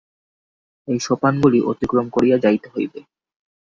এই 0.87 0.99
সোপানগুলি 0.99 1.59
অতিক্রম 1.71 2.05
করিয়া 2.09 2.37
যাইতে 2.37 2.67
হইবে। 2.73 2.99